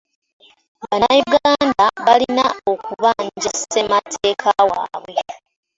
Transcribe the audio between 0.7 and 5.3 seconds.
Bannayuganda balina okubanja ssemateeka waabwe.